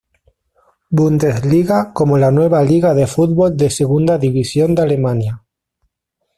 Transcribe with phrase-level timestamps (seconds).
[0.89, 5.43] Bundesliga como la nueva liga de fútbol de segunda división de Alemania.